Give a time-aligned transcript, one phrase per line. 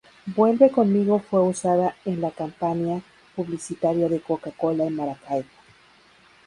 [0.35, 3.03] Vuelve Conmigo fue usada en la campaña
[3.35, 5.45] publicitaria de Coca Cola en Maracaibo